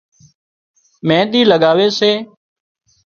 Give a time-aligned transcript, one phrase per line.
[1.07, 2.11] مينۮِي لڳاوي سي